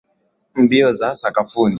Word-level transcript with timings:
Mbio 0.55 0.93
za 0.93 1.15
sakafuni. 1.15 1.69